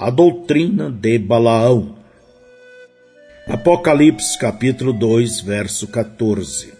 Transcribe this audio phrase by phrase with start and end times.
[0.00, 1.94] A doutrina de Balaão.
[3.46, 6.72] Apocalipse capítulo 2, verso 14.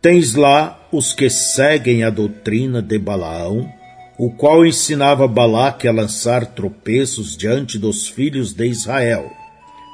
[0.00, 3.68] Tens lá os que seguem a doutrina de Balaão,
[4.16, 9.28] o qual ensinava Balaque a lançar tropeços diante dos filhos de Israel,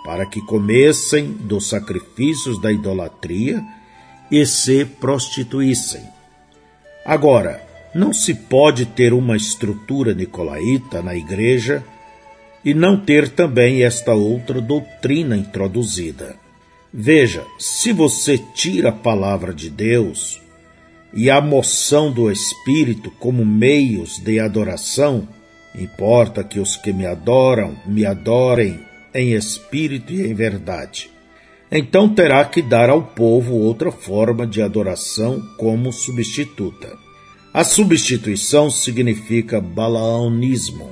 [0.05, 3.65] para que comessem dos sacrifícios da idolatria
[4.31, 6.03] e se prostituíssem.
[7.03, 11.83] Agora, não se pode ter uma estrutura nicolaíta na igreja
[12.65, 16.37] e não ter também esta outra doutrina introduzida.
[16.93, 20.41] Veja, se você tira a palavra de Deus
[21.15, 25.27] e a moção do Espírito como meios de adoração,
[25.75, 28.81] importa que os que me adoram me adorem
[29.15, 31.11] em espírito e em verdade.
[31.71, 36.97] Então terá que dar ao povo outra forma de adoração como substituta.
[37.55, 40.91] A substituição significa balaonismo.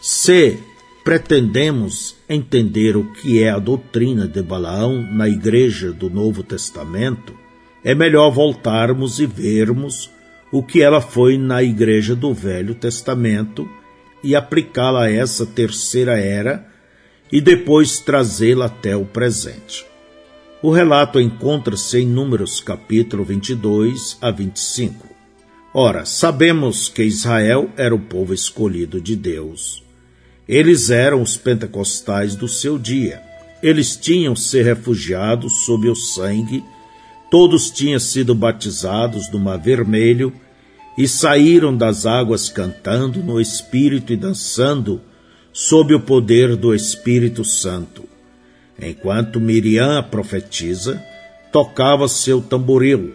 [0.00, 0.58] Se
[1.06, 7.32] pretendemos entender o que é a doutrina de Balaão na Igreja do Novo Testamento,
[7.84, 10.10] é melhor voltarmos e vermos
[10.50, 13.70] o que ela foi na Igreja do Velho Testamento
[14.20, 16.66] e aplicá-la a essa terceira era
[17.30, 19.86] e depois trazê-la até o presente.
[20.60, 25.06] O relato encontra-se em Números capítulo 22 a 25.
[25.72, 29.85] Ora, sabemos que Israel era o povo escolhido de Deus.
[30.48, 33.20] Eles eram os pentecostais do seu dia.
[33.62, 36.62] Eles tinham se refugiado sob o sangue,
[37.30, 40.32] todos tinham sido batizados no Mar Vermelho
[40.96, 45.00] e saíram das águas cantando no Espírito e dançando
[45.52, 48.04] sob o poder do Espírito Santo.
[48.80, 51.02] Enquanto Miriam, a profetisa,
[51.50, 53.14] tocava seu tamboril.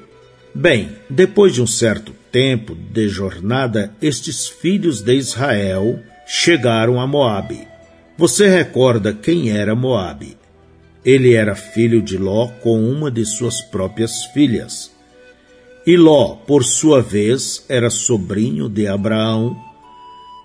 [0.54, 6.00] Bem, depois de um certo tempo de jornada, estes filhos de Israel
[6.34, 7.68] chegaram a Moabe.
[8.18, 10.38] Você recorda quem era Moabe?
[11.04, 14.96] Ele era filho de Ló com uma de suas próprias filhas.
[15.86, 19.58] E Ló, por sua vez, era sobrinho de Abraão,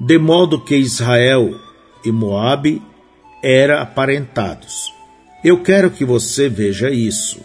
[0.00, 1.54] de modo que Israel
[2.04, 2.82] e Moabe
[3.41, 4.92] eram aparentados.
[5.44, 7.41] Eu quero que você veja isso.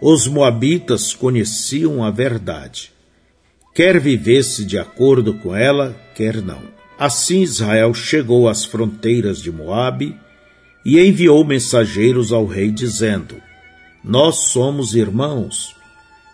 [0.00, 2.96] Os moabitas conheciam a verdade
[3.76, 6.62] quer vivesse de acordo com ela, quer não.
[6.98, 10.16] Assim Israel chegou às fronteiras de Moabe
[10.82, 13.36] e enviou mensageiros ao rei dizendo:
[14.02, 15.76] Nós somos irmãos.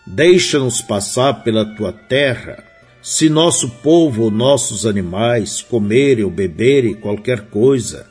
[0.07, 2.63] Deixa-nos passar pela tua terra.
[3.03, 8.07] Se nosso povo ou nossos animais comerem ou beberem qualquer coisa,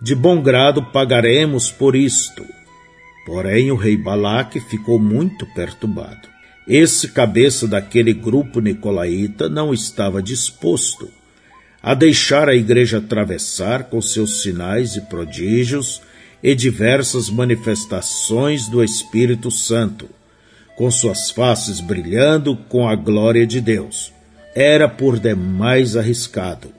[0.00, 2.44] de bom grado pagaremos por isto.
[3.24, 6.28] Porém, o rei Balaque ficou muito perturbado.
[6.66, 11.08] Esse cabeça daquele grupo nicolaíta não estava disposto
[11.82, 16.00] a deixar a igreja atravessar com seus sinais e prodígios
[16.42, 20.08] e diversas manifestações do Espírito Santo,
[20.76, 24.12] com suas faces brilhando com a glória de Deus.
[24.54, 26.72] Era por demais arriscado,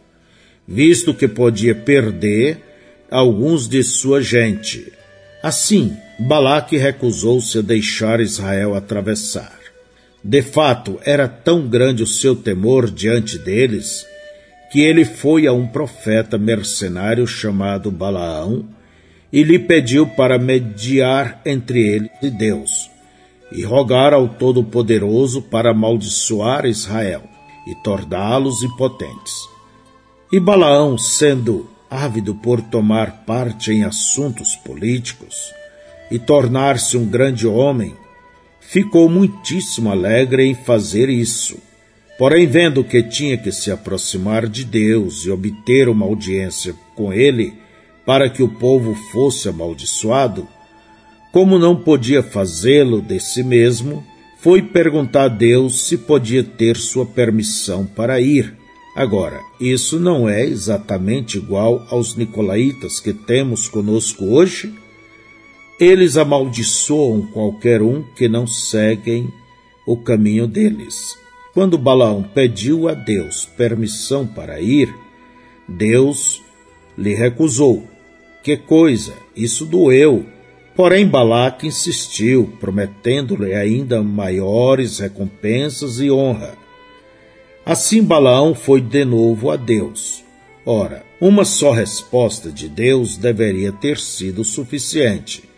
[0.68, 2.64] visto que podia perder
[3.09, 4.91] alguns de sua gente.
[5.41, 9.58] Assim, Balaque recusou-se a deixar Israel atravessar.
[10.24, 14.06] De fato, era tão grande o seu temor diante deles
[14.72, 18.66] que ele foi a um profeta mercenário chamado Balaão
[19.31, 22.89] e lhe pediu para mediar entre ele e Deus
[23.51, 27.23] e rogar ao Todo-Poderoso para amaldiçoar Israel
[27.66, 29.33] e torná-los impotentes.
[30.31, 35.53] E Balaão, sendo ávido por tomar parte em assuntos políticos
[36.11, 37.95] e tornar-se um grande homem,
[38.59, 41.57] ficou muitíssimo alegre em fazer isso.
[42.17, 47.53] Porém, vendo que tinha que se aproximar de Deus e obter uma audiência com ele
[48.05, 50.47] para que o povo fosse amaldiçoado,
[51.31, 54.03] como não podia fazê-lo de si mesmo,
[54.39, 58.55] foi perguntar a Deus se podia ter sua permissão para ir.
[58.95, 64.73] Agora, isso não é exatamente igual aos nicolaítas que temos conosco hoje?
[65.79, 69.28] Eles amaldiçoam qualquer um que não seguem
[69.85, 71.27] o caminho deles.
[71.58, 74.94] Quando Balaão pediu a Deus permissão para ir,
[75.68, 76.40] Deus
[76.96, 77.84] lhe recusou.
[78.44, 80.24] Que coisa, isso doeu.
[80.76, 86.54] Porém, Balaque insistiu, prometendo-lhe ainda maiores recompensas e honra.
[87.66, 90.24] Assim Balaão foi de novo a Deus.
[90.64, 95.50] Ora, uma só resposta de Deus deveria ter sido suficiente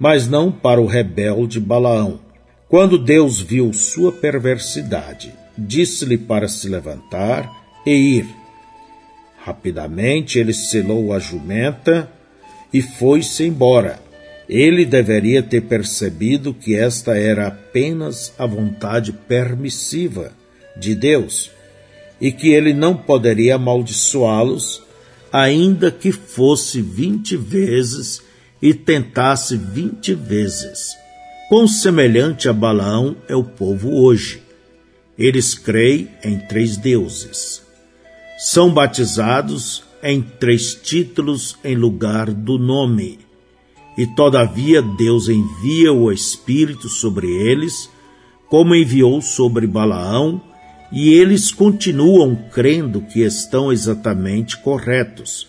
[0.00, 2.18] mas não para o rebelde Balaão.
[2.70, 7.50] Quando Deus viu sua perversidade, disse-lhe para se levantar
[7.84, 8.26] e ir.
[9.38, 12.08] Rapidamente ele selou a jumenta
[12.72, 14.00] e foi-se embora.
[14.48, 20.30] Ele deveria ter percebido que esta era apenas a vontade permissiva
[20.76, 21.50] de Deus
[22.20, 24.80] e que ele não poderia amaldiçoá-los,
[25.32, 28.22] ainda que fosse vinte vezes
[28.62, 30.99] e tentasse vinte vezes.
[31.50, 34.40] Quão semelhante a Balaão é o povo hoje.
[35.18, 37.60] Eles creem em três deuses.
[38.38, 43.18] São batizados em três títulos em lugar do nome.
[43.98, 47.90] E todavia Deus envia o Espírito sobre eles,
[48.48, 50.40] como enviou sobre Balaão,
[50.92, 55.48] e eles continuam crendo que estão exatamente corretos.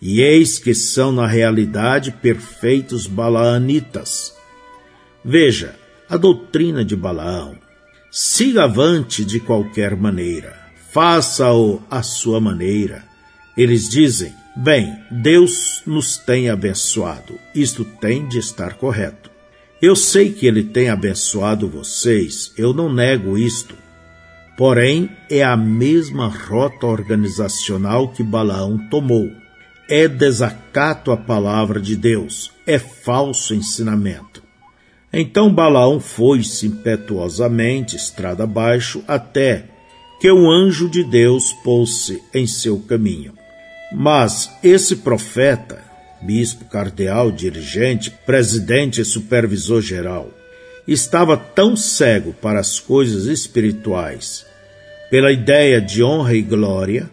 [0.00, 4.33] E eis que são, na realidade, perfeitos balaanitas.
[5.24, 5.74] Veja,
[6.08, 7.56] a doutrina de Balaão.
[8.10, 10.54] Siga avante de qualquer maneira,
[10.92, 13.02] faça-o à sua maneira.
[13.56, 19.30] Eles dizem: Bem, Deus nos tem abençoado, isto tem de estar correto.
[19.82, 23.74] Eu sei que Ele tem abençoado vocês, eu não nego isto.
[24.56, 29.28] Porém, é a mesma rota organizacional que Balaão tomou.
[29.88, 34.33] É desacato à palavra de Deus, é falso ensinamento.
[35.16, 39.66] Então Balaão foi-se impetuosamente, estrada abaixo, até
[40.20, 43.32] que o anjo de Deus pôs-se em seu caminho.
[43.92, 45.84] Mas esse profeta,
[46.20, 50.30] bispo, cardeal, dirigente, presidente e supervisor geral,
[50.88, 54.44] estava tão cego para as coisas espirituais,
[55.10, 57.08] pela ideia de honra e glória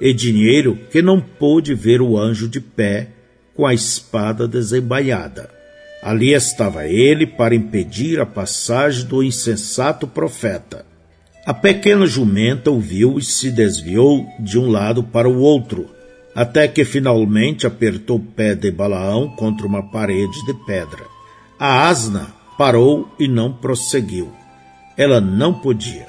[0.00, 3.08] e dinheiro, que não pôde ver o anjo de pé
[3.54, 5.63] com a espada desembainhada.
[6.04, 10.84] Ali estava ele para impedir a passagem do insensato profeta.
[11.46, 15.88] A pequena jumenta ouviu e se desviou de um lado para o outro,
[16.34, 21.04] até que finalmente apertou o pé de Balaão contra uma parede de pedra.
[21.58, 24.30] A asna parou e não prosseguiu.
[24.98, 26.08] Ela não podia.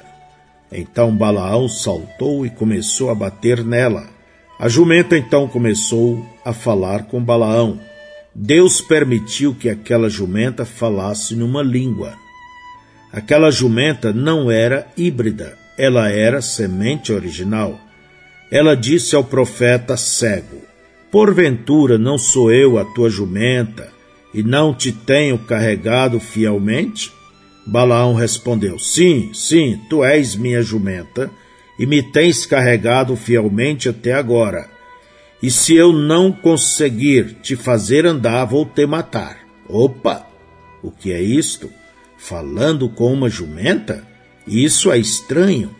[0.70, 4.04] Então Balaão saltou e começou a bater nela.
[4.58, 7.80] A jumenta então começou a falar com Balaão.
[8.38, 12.14] Deus permitiu que aquela jumenta falasse numa língua.
[13.10, 17.80] Aquela jumenta não era híbrida, ela era semente original.
[18.52, 20.60] Ela disse ao profeta cego:
[21.10, 23.90] Porventura não sou eu a tua jumenta
[24.34, 27.10] e não te tenho carregado fielmente?
[27.66, 31.30] Balaão respondeu: Sim, sim, tu és minha jumenta
[31.78, 34.75] e me tens carregado fielmente até agora.
[35.42, 39.38] E se eu não conseguir te fazer andar, vou te matar.
[39.68, 40.26] Opa!
[40.82, 41.70] O que é isto?
[42.16, 44.06] Falando com uma jumenta?
[44.46, 45.74] Isso é estranho.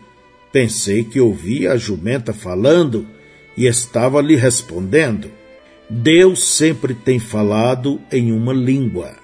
[0.51, 3.07] Pensei que ouvia a jumenta falando
[3.55, 5.31] e estava lhe respondendo.
[5.89, 9.15] Deus sempre tem falado em uma língua.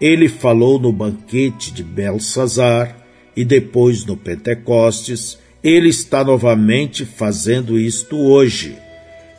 [0.00, 2.96] Ele falou no banquete de Belsazar
[3.34, 5.38] e depois no Pentecostes.
[5.62, 8.76] Ele está novamente fazendo isto hoje.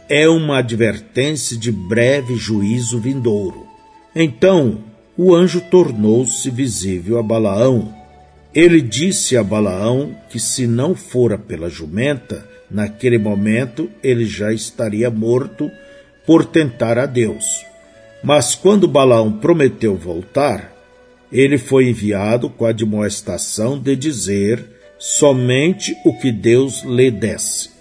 [0.10, 3.68] É uma advertência de breve juízo vindouro.
[4.16, 4.80] Então
[5.18, 7.94] o anjo tornou-se visível a Balaão.
[8.56, 15.10] Ele disse a Balaão que se não fora pela jumenta, naquele momento ele já estaria
[15.10, 15.70] morto
[16.26, 17.66] por tentar a Deus.
[18.24, 20.74] Mas quando Balaão prometeu voltar,
[21.30, 24.66] ele foi enviado com a admoestação de dizer
[24.98, 27.77] somente o que Deus lhe desse.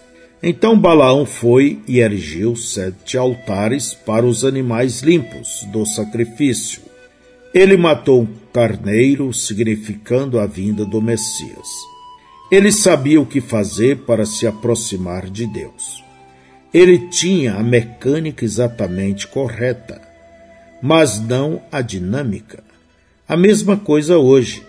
[0.48, 6.82] Então Balaão foi e erigiu sete altares para os animais limpos do sacrifício.
[7.52, 11.66] Ele matou um carneiro, significando a vinda do Messias.
[12.48, 16.04] Ele sabia o que fazer para se aproximar de Deus.
[16.72, 20.00] Ele tinha a mecânica exatamente correta,
[20.80, 22.62] mas não a dinâmica.
[23.26, 24.62] A mesma coisa hoje.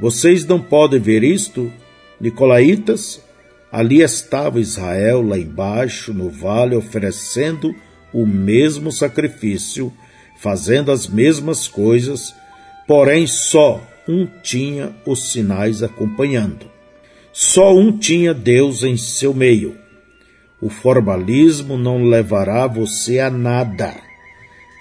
[0.00, 1.72] Vocês não podem ver isto,
[2.20, 3.20] Nicolaitas?
[3.72, 7.74] Ali estava Israel lá embaixo, no vale, oferecendo
[8.12, 9.90] o mesmo sacrifício,
[10.36, 12.34] fazendo as mesmas coisas,
[12.86, 16.66] porém só um tinha os sinais acompanhando.
[17.32, 19.74] Só um tinha Deus em seu meio.
[20.60, 23.94] O formalismo não levará você a nada.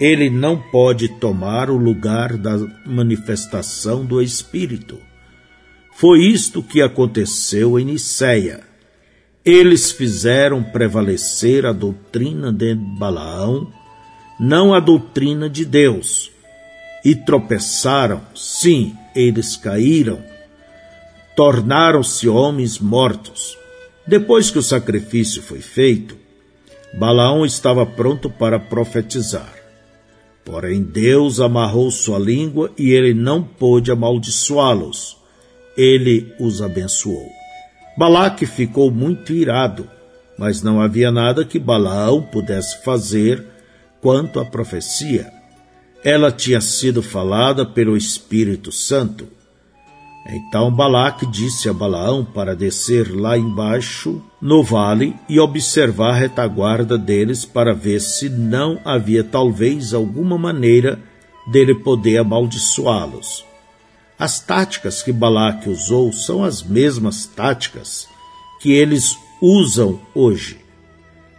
[0.01, 4.99] Ele não pode tomar o lugar da manifestação do Espírito.
[5.93, 8.70] Foi isto que aconteceu em Niceia.
[9.43, 13.67] Eles fizeram prevalecer a doutrina de Balaão,
[14.39, 16.31] não a doutrina de Deus,
[17.03, 20.21] e tropeçaram, sim, eles caíram,
[21.35, 23.57] tornaram-se homens mortos.
[24.05, 26.15] Depois que o sacrifício foi feito,
[26.93, 29.55] Balaão estava pronto para profetizar.
[30.45, 35.17] Porém, Deus amarrou sua língua e ele não pôde amaldiçoá-los.
[35.75, 37.40] Ele os abençoou.
[37.97, 39.87] Balaque ficou muito irado,
[40.37, 43.45] mas não havia nada que Balaão pudesse fazer
[44.01, 45.31] quanto à profecia.
[46.03, 49.27] Ela tinha sido falada pelo Espírito Santo.
[50.27, 56.97] Então Balaque disse a Balaão para descer lá embaixo, no vale, e observar a retaguarda
[56.97, 60.97] deles para ver se não havia talvez alguma maneira
[61.51, 63.50] dele poder amaldiçoá-los.
[64.21, 68.07] As táticas que Balaque usou são as mesmas táticas
[68.61, 70.59] que eles usam hoje.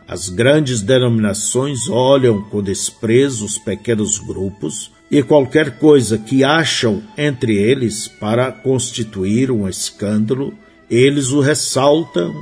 [0.08, 7.56] As grandes denominações olham com desprezo os pequenos grupos e qualquer coisa que acham entre
[7.56, 10.52] eles para constituir um escândalo,
[10.90, 12.34] eles o ressaltam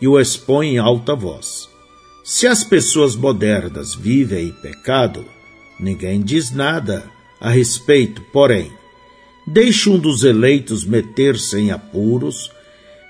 [0.00, 1.68] e o expõem em alta voz.
[2.24, 5.26] Se as pessoas modernas vivem em pecado,
[5.78, 7.04] ninguém diz nada
[7.38, 8.72] a respeito, porém,
[9.46, 12.50] deixe um dos eleitos meter-se em apuros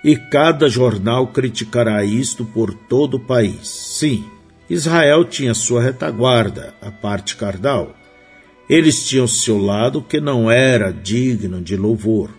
[0.04, 3.68] e cada jornal criticará isto por todo o país.
[3.68, 4.24] Sim,
[4.68, 7.94] Israel tinha sua retaguarda, a parte cardal,
[8.68, 12.30] eles tinham seu lado que não era digno de louvor.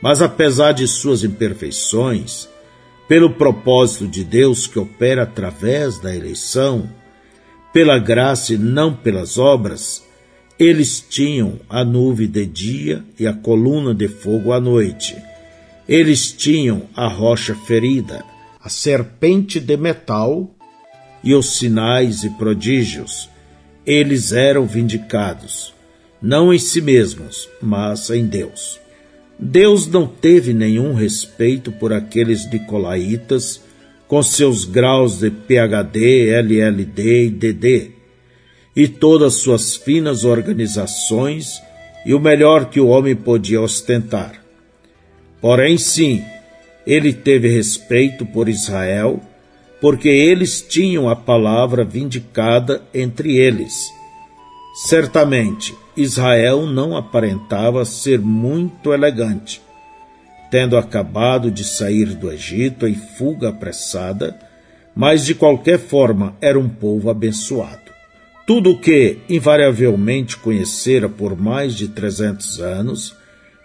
[0.00, 2.48] Mas apesar de suas imperfeições,
[3.06, 6.88] pelo propósito de Deus que opera através da eleição,
[7.72, 10.02] pela graça e não pelas obras,
[10.62, 15.16] eles tinham a nuvem de dia e a coluna de fogo à noite.
[15.88, 18.24] Eles tinham a rocha ferida,
[18.62, 20.54] a serpente de metal
[21.22, 23.30] e os sinais e prodígios
[23.86, 25.74] eles eram vindicados,
[26.20, 28.80] não em si mesmos, mas em Deus.
[29.38, 33.60] Deus não teve nenhum respeito por aqueles nicolaítas
[34.06, 37.90] com seus graus de PhD, LLD e DD,
[38.74, 41.62] e todas suas finas organizações
[42.04, 44.42] e o melhor que o homem podia ostentar.
[45.40, 46.22] Porém, sim,
[46.86, 49.20] ele teve respeito por Israel
[49.80, 53.90] porque eles tinham a palavra vindicada entre eles.
[54.86, 59.60] Certamente, Israel não aparentava ser muito elegante,
[60.52, 64.38] tendo acabado de sair do Egito em fuga apressada,
[64.94, 67.81] mas de qualquer forma era um povo abençoado.
[68.54, 73.16] Tudo o que invariavelmente conhecera por mais de trezentos anos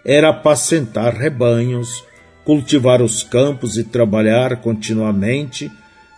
[0.02, 2.02] era apacentar rebanhos,
[2.42, 5.70] cultivar os campos e trabalhar continuamente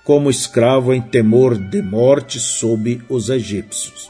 [0.05, 4.09] como escravo em temor de morte sob os egípcios.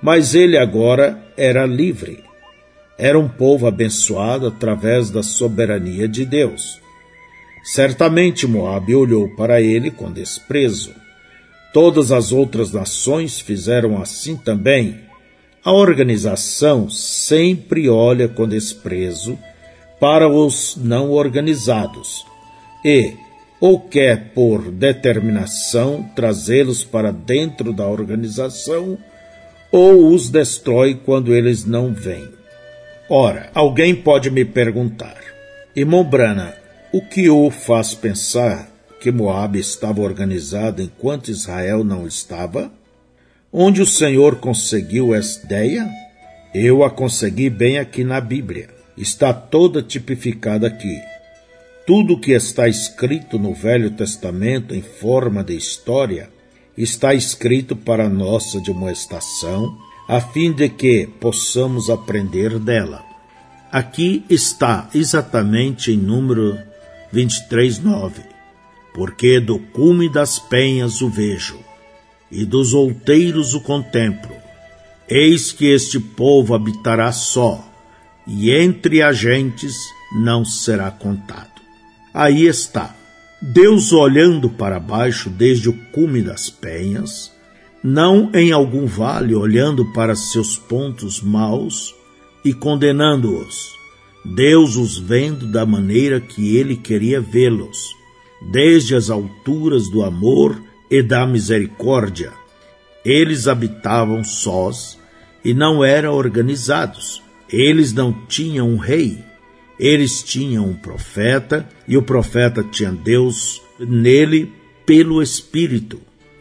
[0.00, 2.24] Mas ele agora era livre.
[2.96, 6.80] Era um povo abençoado através da soberania de Deus.
[7.62, 10.94] Certamente Moabe olhou para ele com desprezo.
[11.72, 15.00] Todas as outras nações fizeram assim também.
[15.64, 19.38] A organização sempre olha com desprezo
[20.00, 22.24] para os não organizados
[22.84, 23.14] e,
[23.60, 28.96] ou quer, por determinação, trazê-los para dentro da organização,
[29.70, 32.28] ou os destrói quando eles não vêm.
[33.10, 35.18] Ora, alguém pode me perguntar,
[35.74, 36.54] irmão Brana,
[36.92, 38.67] o que o faz pensar
[39.00, 42.72] que Moab estava organizado enquanto Israel não estava?
[43.52, 45.88] Onde o Senhor conseguiu essa ideia?
[46.54, 48.68] Eu a consegui bem aqui na Bíblia.
[48.96, 51.00] Está toda tipificada aqui.
[51.86, 56.28] Tudo o que está escrito no Velho Testamento em forma de história
[56.76, 63.04] está escrito para nossa demonstração, a fim de que possamos aprender dela.
[63.70, 66.58] Aqui está exatamente em número
[67.12, 68.37] 23:9.
[68.98, 71.60] Porque do cume das penhas o vejo,
[72.32, 74.34] e dos outeiros o contemplo.
[75.08, 77.64] Eis que este povo habitará só,
[78.26, 79.76] e entre as gentes
[80.20, 81.62] não será contado.
[82.12, 82.92] Aí está,
[83.40, 87.32] Deus olhando para baixo desde o cume das penhas,
[87.84, 91.94] não em algum vale olhando para seus pontos maus
[92.44, 93.54] e condenando-os.
[94.24, 97.96] Deus os vendo da maneira que ele queria vê-los,
[98.40, 102.32] desde as alturas do amor e da misericórdia.
[103.04, 104.98] Eles habitavam sós
[105.44, 107.22] e não eram organizados.
[107.50, 109.24] Eles não tinham um rei,
[109.78, 114.52] eles tinham um profeta e o profeta tinha Deus nele
[114.84, 116.00] pelo Espírito.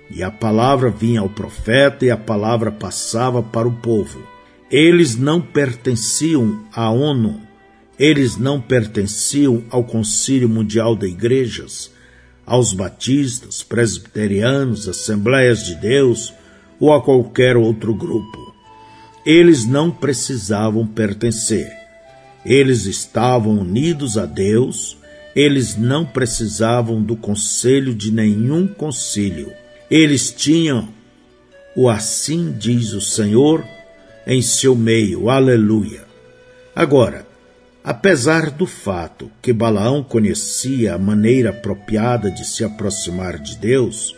[0.10, 4.22] E a palavra vinha ao profeta e a palavra passava para o povo.
[4.70, 7.42] Eles não pertenciam à ONU,
[8.00, 11.92] eles não pertenciam ao Concílio Mundial de Igrejas,
[12.46, 16.34] aos batistas, presbiterianos, assembleias de Deus
[16.80, 18.56] ou a qualquer outro grupo.
[19.26, 21.76] Eles não precisavam pertencer.
[22.46, 24.98] Eles estavam unidos a Deus,
[25.36, 29.52] eles não precisavam do conselho de nenhum concílio.
[29.90, 30.88] Eles tinham
[31.76, 33.64] o assim diz o Senhor
[34.26, 35.30] em seu meio.
[35.30, 36.06] Aleluia.
[36.76, 37.27] Agora,
[37.88, 44.14] apesar do fato que Balaão conhecia a maneira apropriada de se aproximar de Deus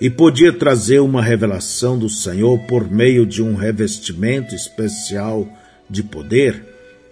[0.00, 5.46] e podia trazer uma revelação do Senhor por meio de um revestimento especial
[5.88, 6.60] de poder,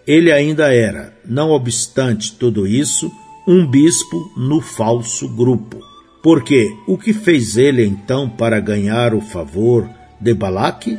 [0.04, 3.08] ele ainda era, não obstante tudo isso,
[3.46, 5.78] um bispo no falso grupo.
[6.20, 9.88] Porque o que fez ele então para ganhar o favor
[10.20, 10.98] de Balaque?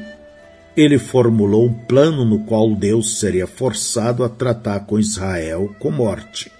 [0.75, 6.51] Ele formulou um plano no qual Deus seria forçado a tratar com Israel com morte.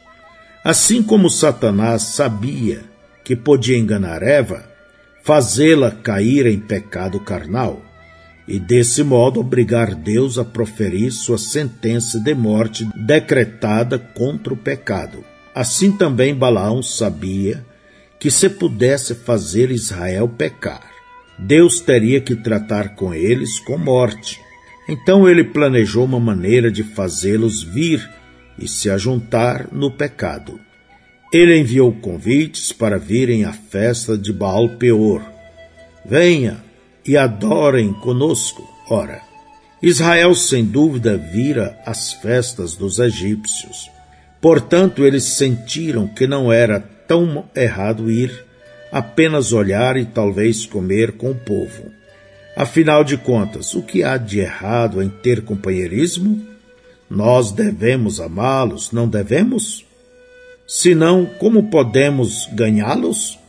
[0.64, 2.82] Assim como Satanás sabia
[3.24, 4.64] que podia enganar Eva,
[5.24, 7.82] fazê-la cair em pecado carnal,
[8.48, 15.24] e desse modo obrigar Deus a proferir sua sentença de morte decretada contra o pecado.
[15.56, 17.66] Assim também Balaão sabia
[18.20, 20.93] que se pudesse fazer Israel pecar,
[21.38, 24.40] Deus teria que tratar com eles com morte.
[24.88, 28.08] Então ele planejou uma maneira de fazê-los vir
[28.60, 30.60] e se ajuntar no pecado.
[31.32, 35.24] Ele enviou convites para virem à festa de Baal Peor.
[36.06, 36.64] Venha
[37.06, 38.68] e adorem conosco.
[38.90, 39.22] Ora,
[39.82, 43.90] Israel sem dúvida vira as festas dos egípcios.
[44.40, 48.46] Portanto, eles sentiram que não era tão errado ir,
[48.94, 51.92] apenas olhar e talvez comer com o povo.
[52.56, 56.40] Afinal de contas, o que há de errado em ter companheirismo?
[57.10, 59.84] Nós devemos amá-los, não devemos?
[60.68, 63.40] Senão, como podemos ganhá-los?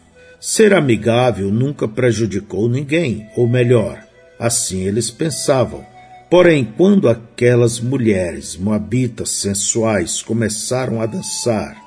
[0.40, 4.02] Ser amigável nunca prejudicou ninguém, ou melhor,
[4.38, 5.84] assim eles pensavam.
[6.30, 11.83] Porém, quando aquelas mulheres moabitas sensuais começaram a dançar,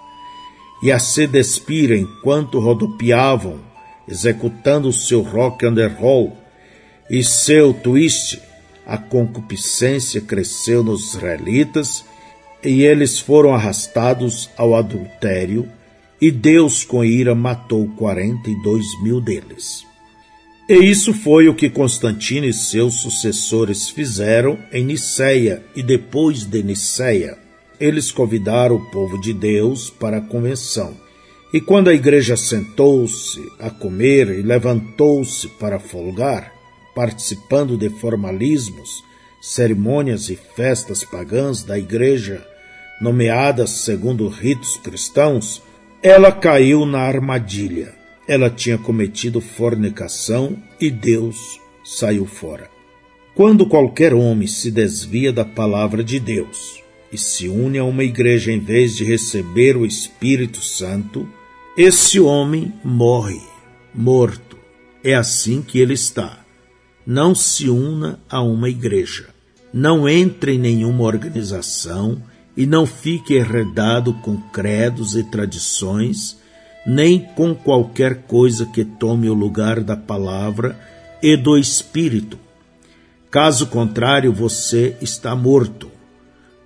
[0.81, 3.59] e a se despir enquanto rodopiavam,
[4.07, 6.37] executando seu rock and roll
[7.09, 8.39] e seu twist,
[8.85, 12.05] a concupiscência cresceu nos israelitas
[12.63, 15.69] e eles foram arrastados ao adultério,
[16.19, 19.85] e Deus com ira matou quarenta e dois mil deles.
[20.67, 26.61] E isso foi o que Constantino e seus sucessores fizeram em Niceia e depois de
[26.63, 27.37] Niceia
[27.79, 30.95] eles convidaram o povo de Deus para a convenção.
[31.53, 36.51] E quando a igreja sentou-se a comer e levantou-se para folgar,
[36.93, 39.03] participando de formalismos,
[39.41, 42.45] cerimônias e festas pagãs da igreja,
[42.99, 45.61] nomeadas segundo ritos cristãos,
[46.01, 47.95] ela caiu na armadilha.
[48.27, 52.69] Ela tinha cometido fornicação e Deus saiu fora.
[53.33, 58.51] Quando qualquer homem se desvia da palavra de Deus, e se une a uma igreja
[58.51, 61.27] em vez de receber o Espírito Santo,
[61.77, 63.41] esse homem morre,
[63.93, 64.57] morto.
[65.03, 66.39] É assim que ele está.
[67.05, 69.29] Não se una a uma igreja.
[69.73, 72.21] Não entre em nenhuma organização
[72.55, 76.37] e não fique enredado com credos e tradições,
[76.85, 80.77] nem com qualquer coisa que tome o lugar da palavra
[81.21, 82.39] e do Espírito.
[83.29, 85.91] Caso contrário, você está morto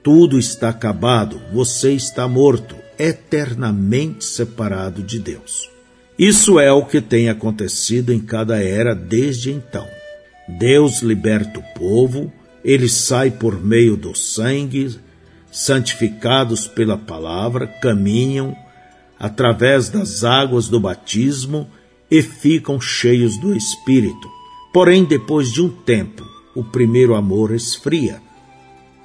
[0.04, 5.70] tudo está acabado, você está morto, eternamente separado de Deus.
[6.18, 9.88] Isso é o que tem acontecido em cada era desde então.
[10.48, 12.32] Deus liberta o povo,
[12.64, 15.00] ele sai por meio do sangue,
[15.52, 18.56] santificados pela palavra, caminham
[19.20, 21.70] através das águas do batismo
[22.10, 24.30] e ficam cheios do Espírito.
[24.74, 28.22] Porém, depois de um tempo, o primeiro amor esfria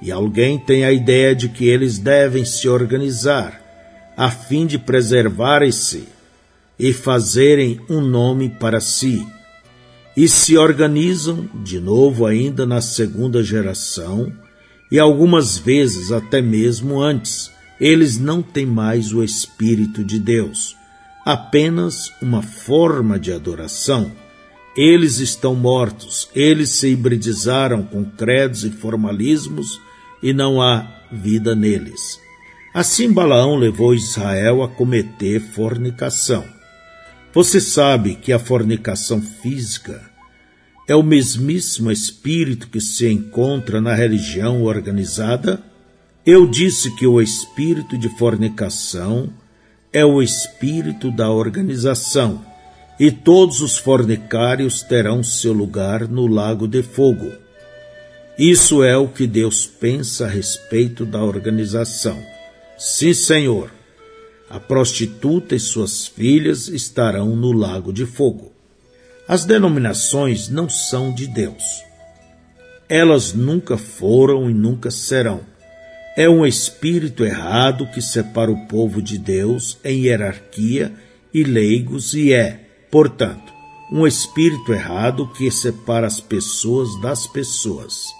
[0.01, 3.61] e alguém tem a ideia de que eles devem se organizar
[4.15, 6.07] a fim de preservarem-se
[6.79, 9.25] e fazerem um nome para si.
[10.15, 14.33] E se organizam de novo ainda na segunda geração
[14.91, 17.51] e algumas vezes até mesmo antes.
[17.79, 20.75] Eles não têm mais o Espírito de Deus,
[21.23, 24.11] apenas uma forma de adoração.
[24.75, 29.79] Eles estão mortos, eles se hibridizaram com credos e formalismos
[30.21, 32.19] e não há vida neles.
[32.73, 36.45] Assim Balaão levou Israel a cometer fornicação.
[37.33, 40.01] Você sabe que a fornicação física
[40.87, 45.61] é o mesmíssimo espírito que se encontra na religião organizada?
[46.25, 49.29] Eu disse que o espírito de fornicação
[49.91, 52.45] é o espírito da organização,
[52.99, 57.31] e todos os fornicários terão seu lugar no lago de fogo.
[58.37, 62.21] Isso é o que Deus pensa a respeito da organização.
[62.77, 63.71] Sim, Senhor,
[64.49, 68.51] a prostituta e suas filhas estarão no lago de fogo.
[69.27, 71.63] As denominações não são de Deus.
[72.87, 75.41] Elas nunca foram e nunca serão
[76.17, 80.91] é um espírito errado que separa o povo de Deus em hierarquia
[81.31, 83.53] e leigos e é, portanto,
[83.91, 88.16] um espírito errado que separa as pessoas das pessoas.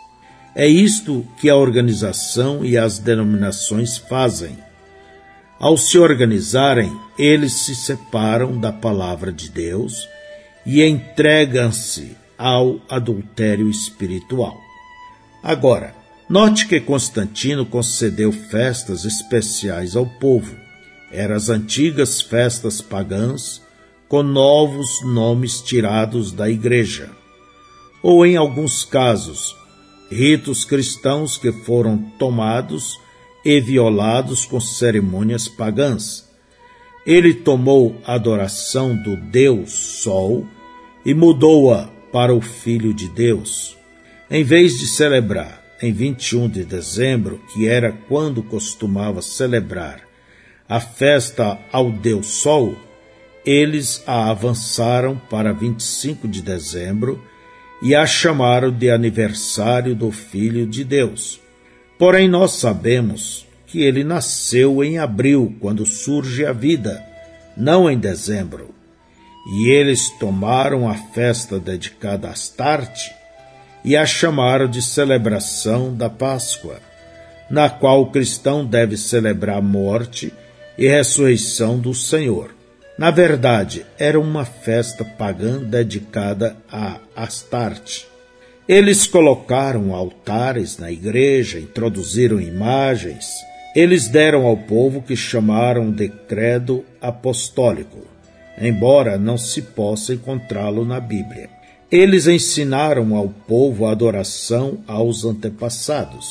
[0.57, 4.57] É isto que a organização e as denominações fazem.
[5.59, 9.93] Ao se organizarem, eles se separam da palavra de Deus
[10.65, 14.57] e entregam-se ao adultério espiritual.
[15.43, 15.93] Agora,
[16.29, 20.57] Note que Constantino concedeu festas especiais ao povo.
[21.09, 23.61] Eram as antigas festas pagãs
[24.09, 27.09] com novos nomes tirados da igreja.
[28.03, 29.55] Ou, em alguns casos,
[30.09, 32.99] ritos cristãos que foram tomados
[33.43, 36.27] e violados com cerimônias pagãs.
[37.05, 40.45] Ele tomou a adoração do Deus Sol
[41.05, 43.77] e mudou-a para o Filho de Deus.
[44.29, 50.01] Em vez de celebrar em 21 de dezembro, que era quando costumava celebrar
[50.67, 52.75] a festa ao Deus Sol,
[53.45, 57.23] eles a avançaram para 25 de dezembro
[57.81, 61.39] e a chamaram de aniversário do Filho de Deus.
[61.97, 67.03] Porém, nós sabemos que ele nasceu em abril, quando surge a vida,
[67.55, 68.73] não em dezembro.
[69.49, 73.13] E eles tomaram a festa dedicada a Astarte
[73.83, 76.79] e a chamaram de celebração da Páscoa,
[77.49, 80.33] na qual o cristão deve celebrar a morte
[80.77, 82.56] e ressurreição do Senhor.
[82.97, 88.07] Na verdade, era uma festa pagã dedicada a Astarte.
[88.67, 93.27] Eles colocaram altares na igreja, introduziram imagens.
[93.75, 97.99] Eles deram ao povo que chamaram de credo apostólico,
[98.59, 101.49] embora não se possa encontrá-lo na Bíblia.
[101.91, 106.27] Eles ensinaram ao povo a adoração aos antepassados,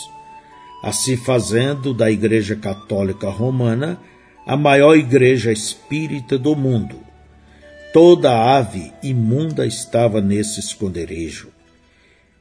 [0.83, 3.99] assim fazendo da Igreja Católica Romana
[4.47, 7.01] a maior igreja espírita do mundo.
[7.93, 11.49] Toda ave imunda estava nesse esconderijo.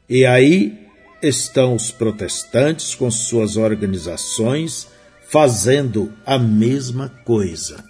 [0.08, 0.88] E aí
[1.22, 4.88] estão os protestantes com suas organizações
[5.28, 7.84] fazendo a mesma coisa.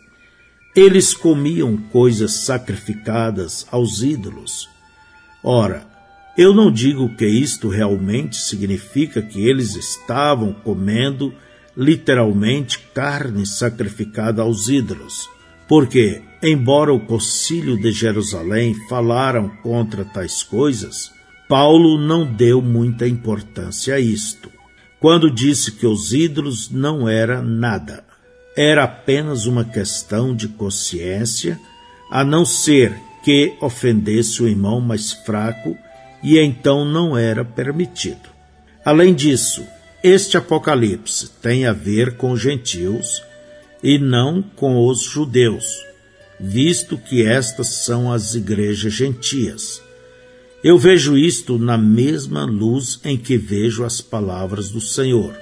[0.76, 4.74] Eles comiam coisas sacrificadas aos ídolos
[5.48, 5.86] Ora,
[6.36, 11.32] eu não digo que isto realmente significa que eles estavam comendo
[11.76, 15.30] literalmente carne sacrificada aos ídolos,
[15.68, 21.12] porque, embora o concílio de Jerusalém falaram contra tais coisas,
[21.48, 24.52] Paulo não deu muita importância a isto,
[25.00, 28.04] quando disse que os ídolos não era nada.
[28.58, 31.60] Era apenas uma questão de consciência,
[32.10, 35.78] a não ser que ofendesse o irmão mais fraco
[36.24, 38.30] e então não era permitido.
[38.84, 39.66] Além disso,
[40.08, 43.24] este Apocalipse tem a ver com os gentios
[43.82, 45.66] e não com os judeus,
[46.40, 49.82] visto que estas são as igrejas gentias.
[50.64, 55.36] Eu vejo isto na mesma luz em que vejo as palavras do Senhor.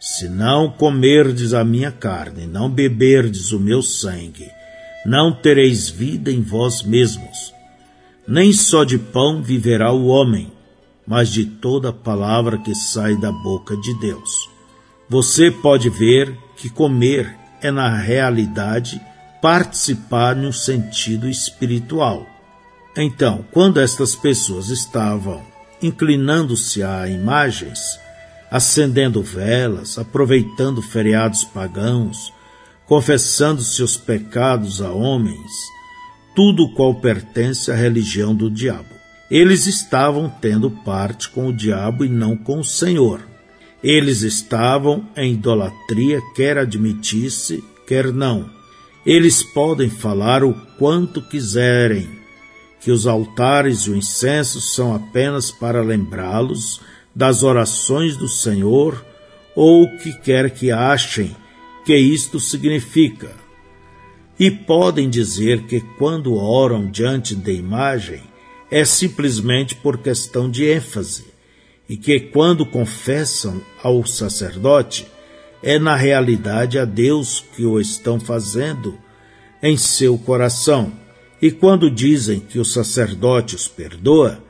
[0.00, 4.48] Se não comerdes a minha carne, não beberdes o meu sangue,
[5.04, 7.52] não tereis vida em vós mesmos.
[8.28, 10.52] Nem só de pão viverá o homem,
[11.06, 14.50] mas de toda palavra que sai da boca de Deus.
[15.08, 19.00] Você pode ver que comer é, na realidade,
[19.40, 22.26] participar no sentido espiritual.
[22.96, 25.42] Então, quando estas pessoas estavam
[25.82, 27.78] inclinando-se a imagens,
[28.50, 32.32] acendendo velas, aproveitando feriados pagãos,
[32.86, 35.52] confessando seus pecados a homens,
[36.34, 38.95] tudo qual pertence à religião do diabo.
[39.30, 43.20] Eles estavam tendo parte com o diabo e não com o Senhor.
[43.82, 48.48] Eles estavam em idolatria, quer admitisse, quer não.
[49.04, 52.08] Eles podem falar o quanto quiserem,
[52.80, 56.80] que os altares e o incenso são apenas para lembrá-los
[57.14, 59.04] das orações do Senhor,
[59.56, 61.34] ou o que quer que achem
[61.84, 63.30] que isto significa.
[64.38, 68.22] E podem dizer que quando oram diante da imagem
[68.70, 71.24] é simplesmente por questão de ênfase,
[71.88, 75.06] e que quando confessam ao sacerdote
[75.62, 78.98] é na realidade a Deus que o estão fazendo
[79.62, 80.92] em seu coração.
[81.40, 84.42] E quando dizem que o sacerdote os perdoa,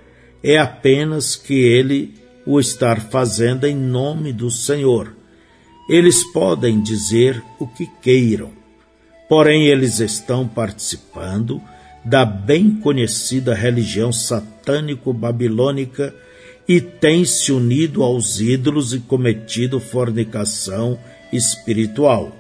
[0.43, 2.15] é apenas que ele
[2.47, 5.15] o está fazendo em nome do Senhor.
[5.89, 8.53] Eles podem dizer o que queiram,
[9.29, 11.61] porém eles estão participando
[12.07, 16.15] da bem conhecida religião satânico-babilônica
[16.69, 20.97] e têm se unido aos ídolos e cometido fornicação
[21.33, 22.31] espiritual,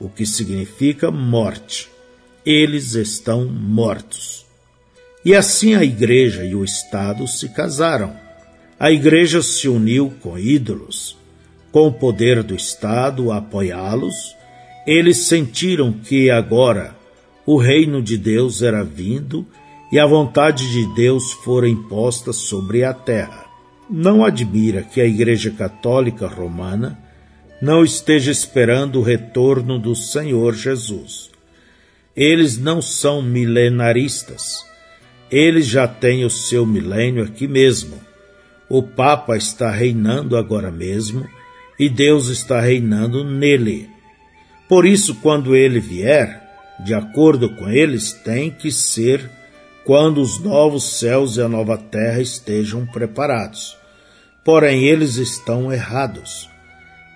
[0.00, 1.88] o que significa morte.
[2.44, 4.44] Eles estão mortos.
[5.24, 8.16] E assim a igreja e o Estado se casaram.
[8.80, 11.16] A igreja se uniu com ídolos.
[11.70, 14.34] Com o poder do Estado apoiá-los,
[14.84, 16.96] eles sentiram que agora
[17.46, 19.46] o reino de Deus era vindo
[19.92, 23.44] e a vontade de Deus fora imposta sobre a terra.
[23.88, 26.98] Não admira que a Igreja Católica Romana
[27.60, 31.30] não esteja esperando o retorno do Senhor Jesus.
[32.16, 34.64] Eles não são milenaristas.
[35.30, 38.00] Eles já têm o seu milênio aqui mesmo.
[38.68, 41.26] O Papa está reinando agora mesmo
[41.78, 43.88] e Deus está reinando nele.
[44.68, 46.43] Por isso, quando ele vier,
[46.80, 49.30] de acordo com eles, tem que ser
[49.84, 53.76] quando os novos céus e a nova terra estejam preparados.
[54.44, 56.48] Porém, eles estão errados.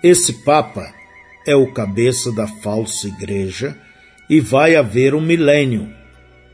[0.03, 0.93] Esse Papa
[1.47, 3.77] é o cabeça da falsa igreja
[4.29, 5.93] e vai haver um milênio.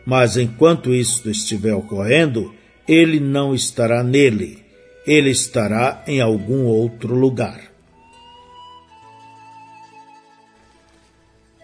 [0.07, 2.55] Mas enquanto isso estiver ocorrendo,
[2.87, 4.63] ele não estará nele,
[5.07, 7.61] ele estará em algum outro lugar.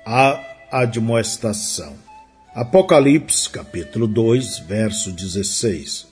[0.06, 1.94] A admoestação.
[2.54, 6.06] Apocalipse, capítulo 2, verso 16.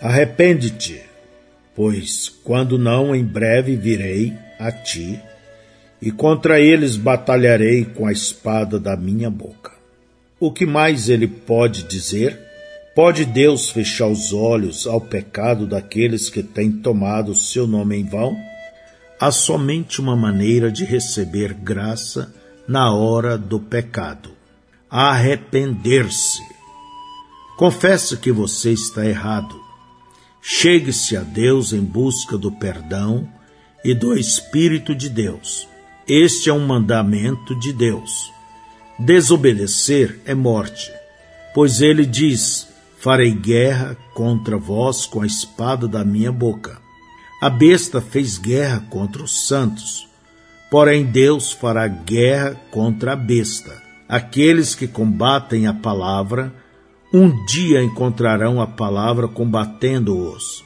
[0.00, 1.02] Arrepende-te,
[1.74, 5.20] pois quando não, em breve virei a ti,
[6.00, 9.72] e contra eles batalharei com a espada da minha boca.
[10.38, 12.38] O que mais ele pode dizer?
[12.94, 18.36] Pode Deus fechar os olhos ao pecado daqueles que têm tomado seu nome em vão?
[19.18, 22.32] Há somente uma maneira de receber graça
[22.70, 24.30] na hora do pecado.
[24.88, 26.40] Arrepender-se.
[27.56, 29.60] Confesse que você está errado.
[30.40, 33.28] Chegue-se a Deus em busca do perdão
[33.84, 35.66] e do Espírito de Deus.
[36.06, 38.32] Este é um mandamento de Deus.
[39.00, 40.92] Desobedecer é morte,
[41.52, 42.68] pois ele diz:
[43.00, 46.80] Farei guerra contra vós com a espada da minha boca.
[47.42, 50.09] A besta fez guerra contra os santos
[50.70, 53.82] Porém, Deus fará guerra contra a besta.
[54.08, 56.52] Aqueles que combatem a palavra,
[57.12, 60.64] um dia encontrarão a palavra combatendo-os.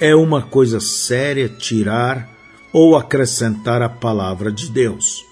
[0.00, 2.28] É uma coisa séria tirar
[2.72, 5.24] ou acrescentar a palavra de Deus.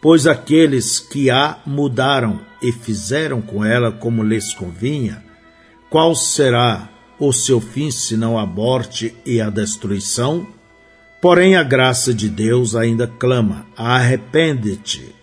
[0.00, 5.24] Pois aqueles que a mudaram e fizeram com ela como lhes convinha,
[5.90, 10.46] qual será o seu fim senão a morte e a destruição?
[11.20, 15.14] Porém, a graça de Deus ainda clama: arrepende-te.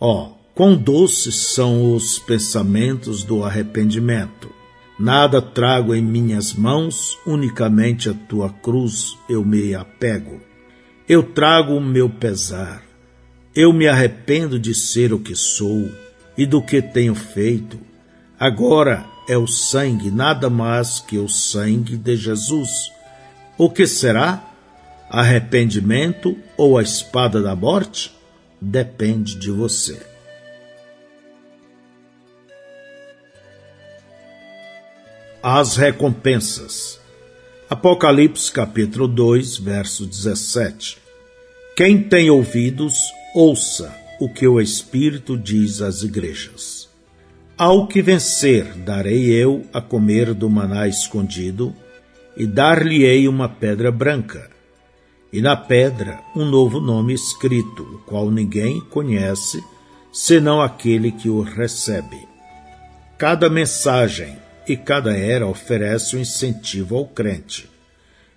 [0.00, 4.50] Ó, oh, quão doces são os pensamentos do arrependimento.
[4.98, 10.40] Nada trago em minhas mãos, unicamente a tua cruz eu me apego.
[11.08, 12.82] Eu trago o meu pesar.
[13.54, 15.90] Eu me arrependo de ser o que sou
[16.38, 17.78] e do que tenho feito.
[18.38, 22.90] Agora é o sangue, nada mais que o sangue de Jesus.
[23.58, 24.53] O que será?
[25.14, 28.12] Arrependimento ou a espada da morte?
[28.60, 30.00] Depende de você.
[35.40, 36.98] As recompensas.
[37.70, 40.98] Apocalipse capítulo 2, verso 17.
[41.76, 42.94] Quem tem ouvidos,
[43.34, 46.88] ouça o que o Espírito diz às igrejas.
[47.56, 51.72] Ao que vencer, darei eu a comer do maná escondido,
[52.36, 54.50] e dar-lhe-ei uma pedra branca,
[55.34, 59.60] e na pedra um novo nome escrito, o qual ninguém conhece
[60.12, 62.28] senão aquele que o recebe.
[63.18, 67.68] Cada mensagem e cada era oferece um incentivo ao crente,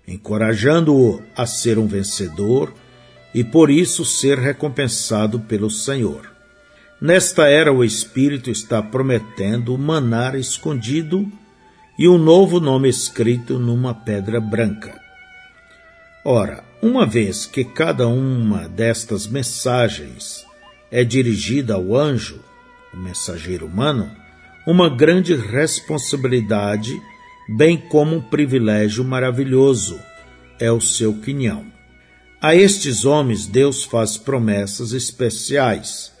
[0.08, 2.74] encorajando-o a ser um vencedor
[3.32, 6.28] e por isso ser recompensado pelo Senhor.
[7.00, 11.30] Nesta era, o Espírito está prometendo o manar escondido
[11.96, 15.00] e um novo nome escrito numa pedra branca.
[16.24, 20.46] Ora, uma vez que cada uma destas mensagens
[20.90, 22.40] é dirigida ao anjo,
[22.94, 24.10] o mensageiro humano,
[24.66, 26.92] uma grande responsabilidade,
[27.48, 29.98] bem como um privilégio maravilhoso,
[30.60, 31.66] é o seu quinhão.
[32.40, 36.12] A estes homens Deus faz promessas especiais,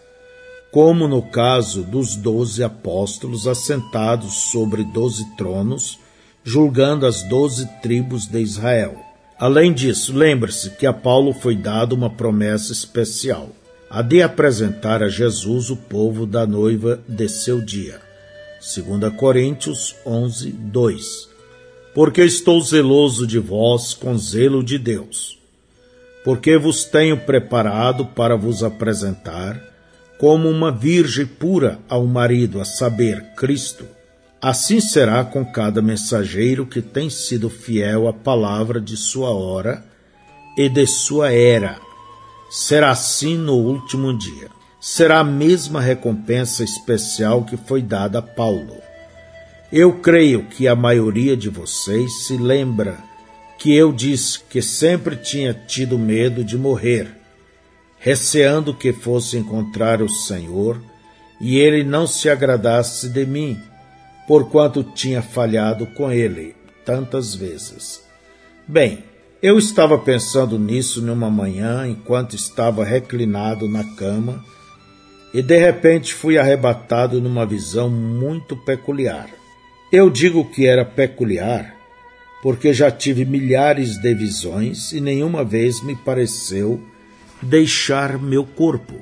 [0.72, 5.98] como no caso dos doze apóstolos assentados sobre doze tronos,
[6.42, 9.07] julgando as doze tribos de Israel.
[9.38, 13.50] Além disso, lembre-se que a Paulo foi dada uma promessa especial,
[13.88, 18.00] a de apresentar a Jesus o povo da noiva de seu dia.
[18.60, 21.28] 2 Coríntios 11, 2
[21.94, 25.38] Porque estou zeloso de vós com zelo de Deus,
[26.24, 29.62] porque vos tenho preparado para vos apresentar
[30.18, 33.86] como uma virgem pura ao marido, a saber, Cristo.
[34.40, 39.84] Assim será com cada mensageiro que tem sido fiel à palavra de sua hora
[40.56, 41.78] e de sua era.
[42.50, 48.76] Será assim no último dia será a mesma recompensa especial que foi dada a Paulo.
[49.72, 52.96] Eu creio que a maioria de vocês se lembra
[53.58, 57.08] que eu disse que sempre tinha tido medo de morrer,
[57.98, 60.80] receando que fosse encontrar o Senhor
[61.40, 63.60] e ele não se agradasse de mim,
[64.28, 68.06] porquanto tinha falhado com ele tantas vezes.
[68.66, 69.02] Bem,
[69.42, 74.44] eu estava pensando nisso numa manhã enquanto estava reclinado na cama
[75.32, 79.30] e de repente fui arrebatado numa visão muito peculiar.
[79.90, 81.74] Eu digo que era peculiar
[82.42, 86.80] porque já tive milhares de visões e nenhuma vez me pareceu
[87.40, 88.94] deixar meu corpo.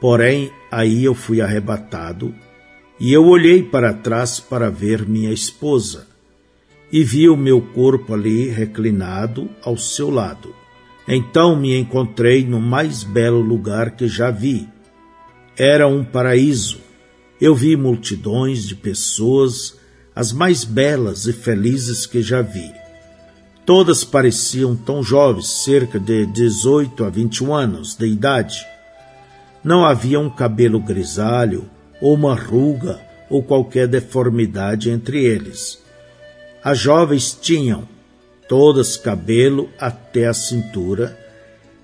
[0.00, 2.32] Porém, aí eu fui arrebatado
[2.98, 6.06] e eu olhei para trás para ver minha esposa
[6.90, 10.54] e vi o meu corpo ali reclinado ao seu lado.
[11.06, 14.68] Então me encontrei no mais belo lugar que já vi
[15.58, 16.78] era um paraíso.
[17.40, 19.76] Eu vi multidões de pessoas,
[20.14, 22.72] as mais belas e felizes que já vi.
[23.66, 28.64] Todas pareciam tão jovens, cerca de 18 a 21 anos de idade.
[29.62, 31.68] Não havia um cabelo grisalho,
[32.00, 35.78] ou uma ruga, ou qualquer deformidade entre eles.
[36.62, 37.88] As jovens tinham
[38.48, 41.18] todas cabelo até a cintura,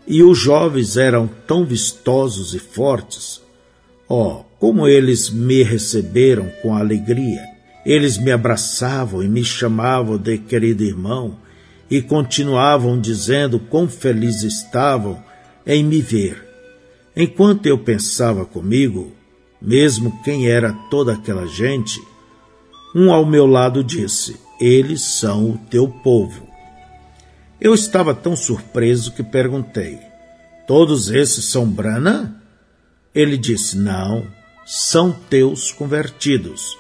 [0.07, 3.45] e os jovens eram tão vistosos e fortes
[4.09, 7.43] Oh, como eles me receberam com alegria!
[7.87, 11.39] Eles me abraçavam e me chamavam de querido irmão
[11.91, 15.23] e continuavam dizendo quão felizes estavam
[15.67, 16.43] em me ver.
[17.17, 19.13] Enquanto eu pensava comigo,
[19.65, 21.99] mesmo quem era toda aquela gente,
[22.95, 26.47] um ao meu lado disse: Eles são o teu povo.
[27.59, 29.99] Eu estava tão surpreso que perguntei:
[30.67, 32.43] Todos esses são Brana?
[33.15, 34.27] Ele disse: Não,
[34.67, 36.77] são teus convertidos.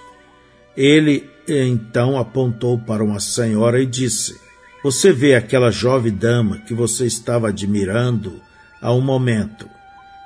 [0.76, 4.38] Ele então apontou para uma senhora e disse:
[4.82, 8.42] Você vê aquela jovem dama que você estava admirando
[8.80, 9.68] há um momento.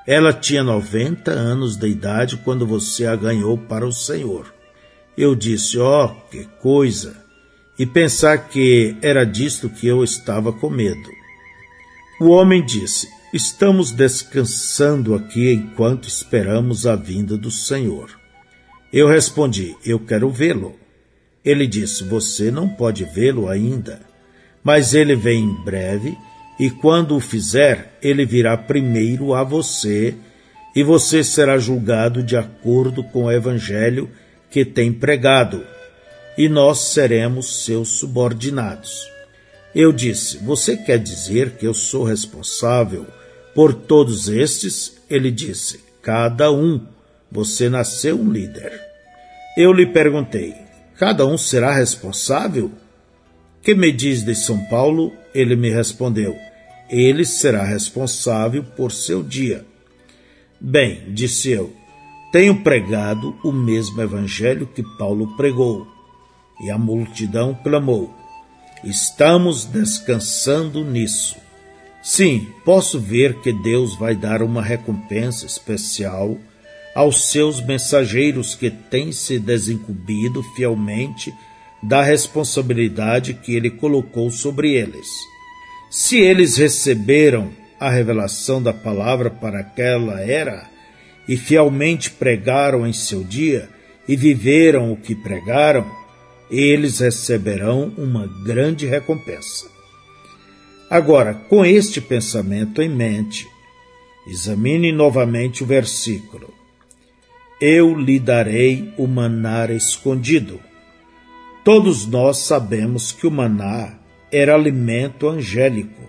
[0.08, 4.54] Ela tinha 90 anos de idade quando você a ganhou para o Senhor.
[5.14, 7.14] Eu disse: Oh, que coisa!
[7.78, 11.10] E pensar que era disto que eu estava com medo.
[12.18, 18.08] O homem disse: Estamos descansando aqui enquanto esperamos a vinda do Senhor.
[18.90, 20.74] Eu respondi: Eu quero vê-lo.
[21.44, 24.00] Ele disse: Você não pode vê-lo ainda,
[24.64, 26.16] mas ele vem em breve,
[26.58, 30.14] e quando o fizer, ele virá primeiro a você,
[30.74, 34.10] e você será julgado de acordo com o evangelho
[34.50, 35.64] que tem pregado,
[36.36, 39.06] e nós seremos seus subordinados.
[39.74, 43.06] Eu disse: Você quer dizer que eu sou responsável
[43.54, 46.80] por todos estes, ele disse: Cada um,
[47.30, 48.80] você nasceu um líder.
[49.56, 50.54] Eu lhe perguntei:
[50.96, 52.72] Cada um será responsável?
[53.62, 55.12] Que me diz de São Paulo?
[55.34, 56.36] Ele me respondeu:
[56.88, 59.66] Ele será responsável por seu dia.
[60.60, 61.72] Bem, disse eu,
[62.32, 65.86] tenho pregado o mesmo evangelho que Paulo pregou.
[66.60, 68.14] E a multidão clamou:
[68.84, 71.36] Estamos descansando nisso.
[72.02, 76.36] Sim, posso ver que Deus vai dar uma recompensa especial
[76.94, 81.32] aos seus mensageiros que têm se desincumbido fielmente
[81.82, 85.06] da responsabilidade que ele colocou sobre eles.
[85.90, 90.68] Se eles receberam a revelação da palavra para aquela era
[91.28, 93.68] e fielmente pregaram em seu dia
[94.08, 95.86] e viveram o que pregaram,
[96.50, 99.66] eles receberão uma grande recompensa.
[100.90, 103.46] Agora, com este pensamento em mente,
[104.26, 106.52] examine novamente o versículo.
[107.60, 110.60] Eu lhe darei o maná escondido.
[111.68, 113.98] Todos nós sabemos que o maná
[114.32, 116.08] era alimento angélico.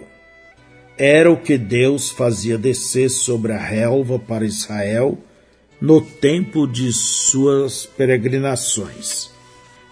[0.97, 5.17] era o que Deus fazia descer sobre a relva para Israel
[5.81, 9.31] no tempo de suas peregrinações.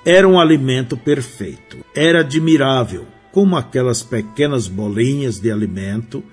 [0.06, 1.84] Era um alimento perfeito.
[1.94, 6.24] Era admirável como aquelas pequenas bolinhas de alimento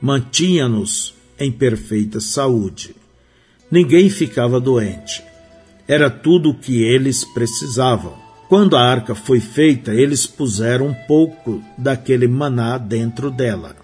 [0.00, 2.96] mantinham-nos em perfeita saúde.
[3.70, 5.22] Ninguém ficava doente.
[5.86, 8.29] Era tudo o que eles precisavam.
[8.50, 13.76] Quando a arca foi feita, eles puseram um pouco daquele maná dentro dela.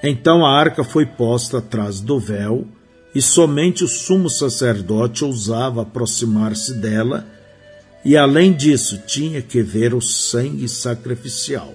[0.00, 2.68] Então a arca foi posta atrás do véu,
[3.12, 7.26] e somente o sumo sacerdote ousava aproximar-se dela,
[8.04, 11.74] e além disso tinha que ver o sangue sacrificial.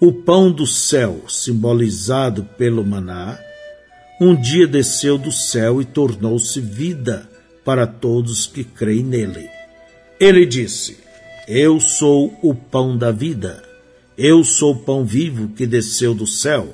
[0.00, 3.38] O pão do céu, simbolizado pelo maná,
[4.20, 7.30] um dia desceu do céu e tornou-se vida
[7.64, 9.48] para todos que creem nele.
[10.18, 11.06] Ele disse:
[11.50, 13.62] Eu sou o pão da vida.
[14.18, 16.68] Eu sou o pão vivo que desceu do céu.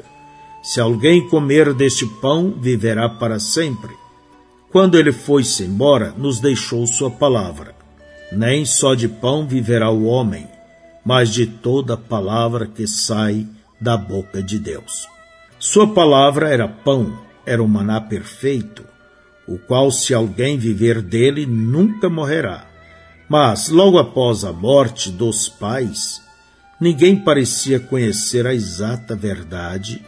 [0.65, 3.95] Se alguém comer deste pão, viverá para sempre.
[4.73, 7.73] Quando ele foi-se embora, nos deixou sua palavra.
[8.33, 10.45] Nem só de pão viverá o homem,
[11.05, 13.47] mas de toda palavra que sai
[13.81, 15.07] da boca de Deus.
[15.57, 17.17] Sua palavra era pão,
[17.47, 18.85] era o maná perfeito,
[19.47, 22.74] o qual, se alguém viver dele, nunca morrerá.
[23.29, 26.21] Mas, logo após a morte dos pais,
[26.81, 30.05] ninguém parecia conhecer a exata verdade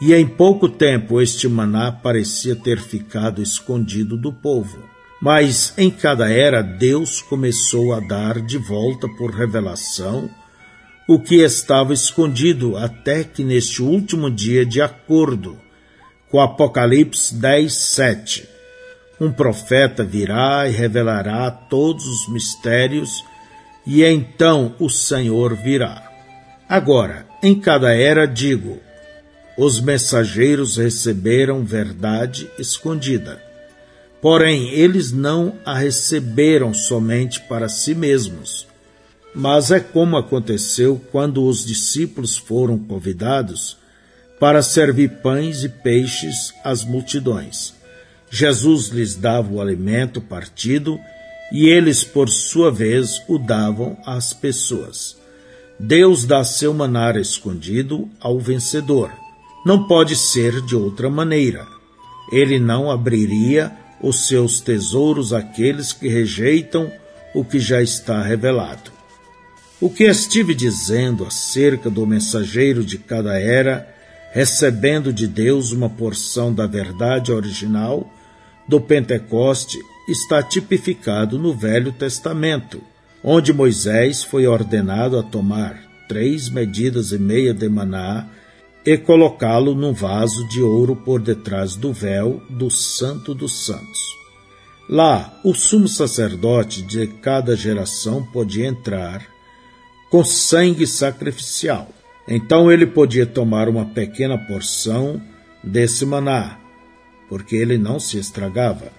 [0.00, 4.78] e em pouco tempo este maná parecia ter ficado escondido do povo.
[5.20, 10.28] Mas em cada era Deus começou a dar de volta por revelação
[11.08, 15.56] o que estava escondido até que neste último dia, de acordo
[16.28, 18.48] com Apocalipse 10, 7,
[19.22, 23.24] um profeta virá e revelará todos os mistérios,
[23.86, 26.10] e então o Senhor virá.
[26.68, 28.80] Agora, em cada era digo,
[29.56, 33.40] os mensageiros receberam verdade escondida.
[34.20, 38.66] Porém, eles não a receberam somente para si mesmos.
[39.32, 43.76] Mas é como aconteceu quando os discípulos foram convidados
[44.40, 47.81] para servir pães e peixes às multidões.
[48.32, 50.98] Jesus lhes dava o alimento partido
[51.52, 55.16] e eles, por sua vez, o davam às pessoas.
[55.78, 59.12] Deus dá seu manar escondido ao vencedor
[59.64, 61.66] não pode ser de outra maneira.
[62.32, 66.90] Ele não abriria os seus tesouros àqueles que rejeitam
[67.34, 68.90] o que já está revelado.
[69.80, 73.88] O que estive dizendo acerca do mensageiro de cada era,
[74.32, 78.12] recebendo de Deus uma porção da verdade original
[78.66, 82.80] do Pentecoste, está tipificado no Velho Testamento,
[83.22, 88.26] onde Moisés foi ordenado a tomar três medidas e meia de maná
[88.84, 94.00] e colocá-lo num vaso de ouro por detrás do véu do Santo dos Santos.
[94.88, 99.24] Lá, o sumo sacerdote de cada geração podia entrar
[100.10, 101.88] com sangue sacrificial.
[102.28, 105.20] Então ele podia tomar uma pequena porção
[105.62, 106.58] desse maná,
[107.32, 108.92] porque ele não se estragava,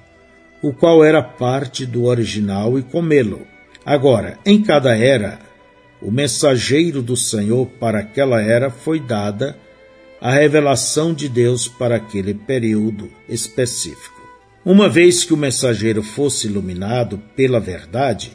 [0.60, 3.46] o qual era parte do original e comê-lo.
[3.86, 5.38] Agora, em cada era,
[6.02, 9.56] o mensageiro do Senhor para aquela era foi dada
[10.20, 14.20] a revelação de Deus para aquele período específico.
[14.66, 18.32] Uma vez que o mensageiro fosse iluminado pela verdade,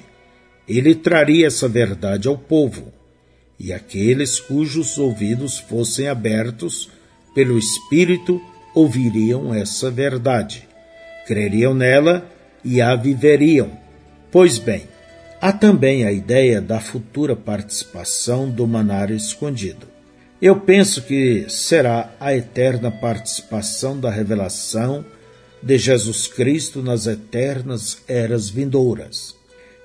[0.68, 2.92] ele traria essa verdade ao povo,
[3.58, 6.88] e aqueles cujos ouvidos fossem abertos
[7.34, 8.40] pelo Espírito
[8.74, 10.68] ouviriam essa verdade,
[11.26, 12.26] creriam nela
[12.64, 13.70] e a viveriam.
[14.30, 14.82] Pois bem,
[15.40, 19.86] há também a ideia da futura participação do manar escondido.
[20.40, 25.04] Eu penso que será a eterna participação da revelação
[25.62, 29.34] de Jesus Cristo nas eternas eras vindouras.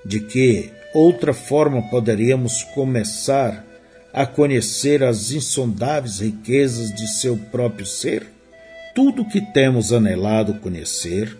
[0.04, 3.64] De que outra forma poderíamos começar
[4.12, 8.33] a conhecer as insondáveis riquezas de seu próprio ser?
[8.94, 11.36] Tudo que temos anelado conhecer,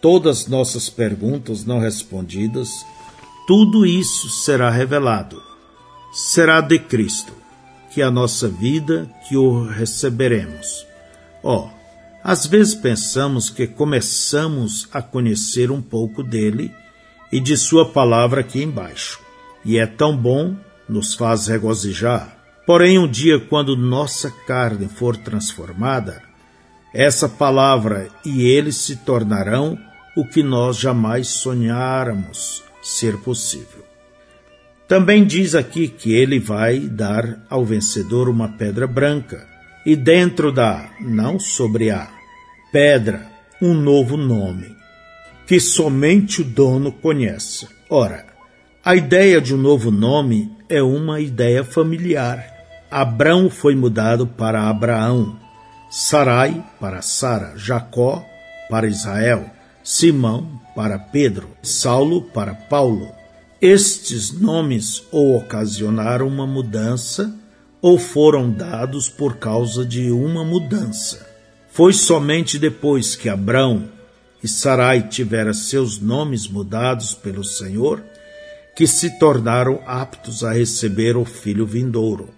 [0.00, 2.68] todas nossas perguntas não respondidas,
[3.46, 5.40] tudo isso será revelado.
[6.12, 7.32] Será de Cristo
[7.92, 10.84] que a nossa vida que o receberemos.
[11.42, 11.70] Ó, oh,
[12.24, 16.74] às vezes pensamos que começamos a conhecer um pouco dele
[17.30, 19.20] e de sua palavra aqui embaixo.
[19.64, 20.56] E é tão bom,
[20.88, 22.36] nos faz regozijar.
[22.66, 26.25] Porém, um dia, quando nossa carne for transformada,
[26.96, 29.78] essa palavra e ele se tornarão
[30.16, 33.84] o que nós jamais sonháramos ser possível.
[34.88, 39.46] Também diz aqui que ele vai dar ao vencedor uma pedra branca,
[39.84, 42.08] e dentro da, não sobre a,
[42.72, 43.26] pedra,
[43.60, 44.74] um novo nome,
[45.46, 47.68] que somente o dono conhece.
[47.90, 48.24] Ora,
[48.82, 52.42] a ideia de um novo nome é uma ideia familiar.
[52.90, 55.38] Abrão foi mudado para Abraão,
[55.90, 58.24] Sarai para Sara, Jacó
[58.68, 59.48] para Israel,
[59.84, 63.08] Simão para Pedro, Saulo para Paulo.
[63.60, 67.34] Estes nomes ou ocasionaram uma mudança
[67.80, 71.26] ou foram dados por causa de uma mudança.
[71.70, 73.88] Foi somente depois que Abrão
[74.42, 78.02] e Sarai tiveram seus nomes mudados pelo Senhor
[78.74, 82.28] que se tornaram aptos a receber o filho vindouro.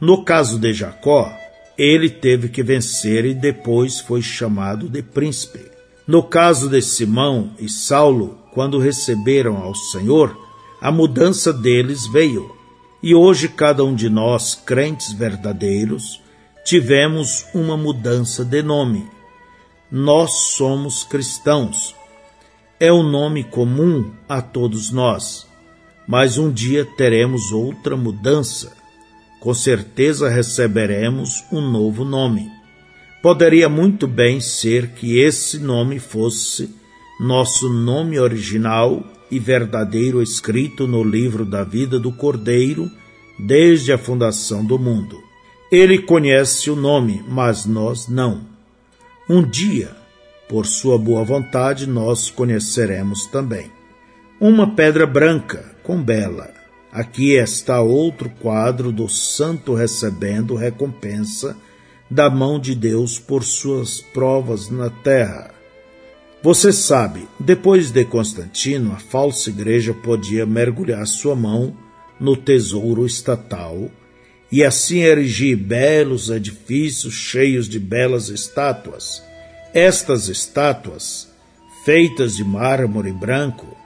[0.00, 1.32] No caso de Jacó,
[1.78, 5.70] ele teve que vencer e depois foi chamado de príncipe.
[6.06, 10.36] No caso de Simão e Saulo, quando receberam ao Senhor,
[10.80, 12.58] a mudança deles veio
[13.00, 16.20] e hoje cada um de nós, crentes verdadeiros,
[16.64, 19.08] tivemos uma mudança de nome.
[19.90, 21.94] Nós somos cristãos.
[22.80, 25.46] É um nome comum a todos nós,
[26.06, 28.77] mas um dia teremos outra mudança.
[29.40, 32.50] Com certeza receberemos um novo nome.
[33.22, 36.74] Poderia muito bem ser que esse nome fosse
[37.20, 42.90] nosso nome original e verdadeiro escrito no livro da vida do Cordeiro
[43.38, 45.22] desde a fundação do mundo.
[45.70, 48.40] Ele conhece o nome, mas nós não.
[49.28, 49.94] Um dia,
[50.48, 53.70] por sua boa vontade, nós conheceremos também.
[54.40, 56.57] Uma pedra branca, com bela.
[56.92, 61.56] Aqui está outro quadro do santo recebendo recompensa
[62.10, 65.50] da mão de Deus por suas provas na terra.
[66.42, 71.76] Você sabe, depois de Constantino, a falsa igreja podia mergulhar sua mão
[72.18, 73.90] no tesouro estatal
[74.50, 79.22] e assim erigir belos edifícios cheios de belas estátuas.
[79.74, 81.28] Estas estátuas,
[81.84, 83.76] feitas de mármore branco,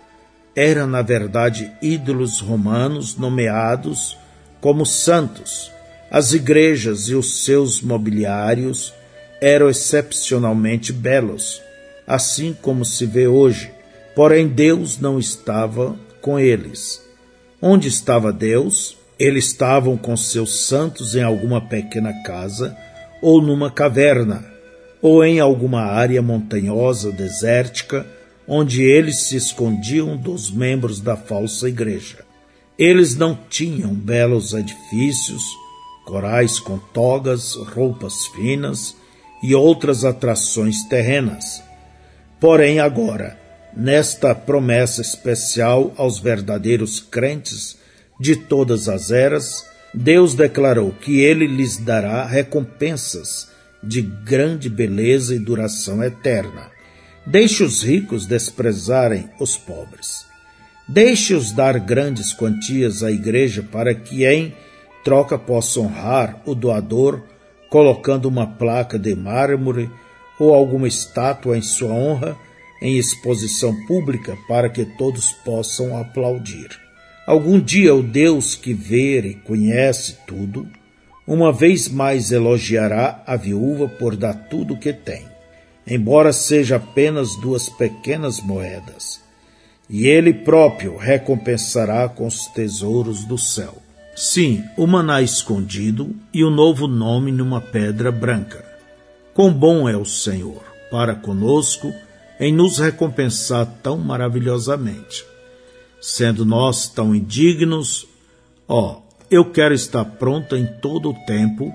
[0.55, 4.17] eram na verdade ídolos romanos nomeados
[4.61, 5.71] como santos.
[6.11, 8.93] As igrejas e os seus mobiliários
[9.41, 11.61] eram excepcionalmente belos
[12.07, 13.71] assim como se vê hoje.
[14.15, 17.03] Porém, Deus não estava com eles.
[17.61, 18.97] Onde estava Deus?
[19.19, 22.77] Eles estavam com seus santos em alguma pequena casa,
[23.23, 24.45] ou numa caverna,
[25.01, 28.05] ou em alguma área montanhosa, desértica,
[28.53, 32.25] onde eles se escondiam dos membros da falsa igreja.
[32.79, 35.43] Eles não tinham belos edifícios,
[36.05, 38.97] corais com togas, roupas finas
[39.43, 41.63] e outras atrações terrenas
[42.43, 43.39] Porém, agora,
[43.73, 47.79] nesta promessa especial aos verdadeiros crentes
[48.19, 53.49] de todas as eras, Deus declarou que ele lhes dará recompensas
[53.81, 56.72] de grande beleza e duração eterna.
[57.27, 60.27] Deixe os ricos desprezarem os pobres.
[60.89, 64.53] Deixe-os dar grandes quantias à igreja para que em
[65.05, 67.23] troca possa honrar o doador,
[67.71, 69.89] colocando uma placa de mármore
[70.39, 72.37] ou alguma estátua em sua honra
[72.83, 76.69] em exposição pública para que todos possam aplaudir.
[77.25, 80.69] Algum dia o Deus que vê e conhece tudo,
[81.25, 85.25] uma vez mais elogiará a viúva por dar tudo o que tem,
[85.87, 89.21] embora seja apenas duas pequenas moedas,
[89.89, 93.77] e ele próprio recompensará com os tesouros do céu.
[94.15, 98.65] Sim, o maná escondido e o novo nome numa pedra branca.
[99.35, 101.93] Quão bom é o Senhor para conosco
[102.39, 105.25] em nos recompensar tão maravilhosamente.
[106.01, 108.07] Sendo nós tão indignos,
[108.69, 111.73] ó, eu quero estar pronto em todo o tempo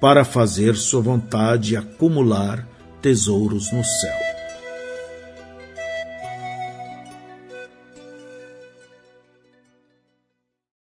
[0.00, 2.68] para fazer Sua vontade e acumular
[3.02, 4.31] tesouros no céu.